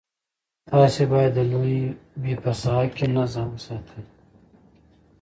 [0.69, 4.03] تاسي باید د لوبې په ساحه کې نظم وساتئ.